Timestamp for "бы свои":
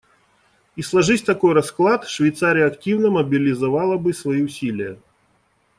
3.97-4.41